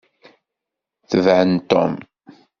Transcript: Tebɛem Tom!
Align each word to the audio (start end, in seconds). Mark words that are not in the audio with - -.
Tebɛem 1.09 1.51
Tom! 1.69 1.93